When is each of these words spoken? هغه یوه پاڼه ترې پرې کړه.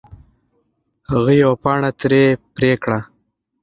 هغه 1.11 1.33
یوه 1.41 1.55
پاڼه 1.63 1.89
ترې 1.99 2.23
پرې 2.55 2.71
کړه. 2.83 2.99